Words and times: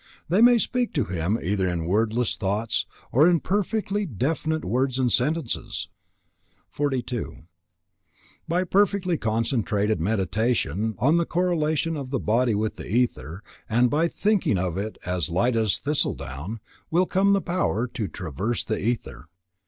They 0.29 0.41
may 0.41 0.57
speak 0.57 0.93
to 0.95 1.03
him 1.03 1.37
either 1.43 1.67
in 1.67 1.85
wordless 1.85 2.35
thoughts, 2.35 2.87
or 3.11 3.29
in 3.29 3.39
perfectly 3.39 4.07
definite 4.07 4.65
words 4.65 4.97
and 4.97 5.11
sentences. 5.13 5.89
42. 6.69 7.43
By 8.47 8.63
perfectly 8.63 9.19
concentrated 9.19 10.01
Meditation 10.01 10.95
em 10.99 11.17
the 11.17 11.27
correlation 11.27 11.95
of 11.95 12.09
the 12.09 12.19
body 12.19 12.55
with 12.55 12.77
the 12.77 12.89
ether, 12.89 13.43
and 13.69 13.91
by 13.91 14.07
thinking 14.07 14.57
of 14.57 14.75
it 14.75 14.97
as 15.05 15.29
light 15.29 15.55
as 15.55 15.77
thistle 15.77 16.15
down, 16.15 16.61
will 16.89 17.05
come 17.05 17.33
the 17.33 17.39
power 17.39 17.85
to 17.89 18.07
traverse 18.07 18.63
the 18.63 18.79
ether. 18.83 19.27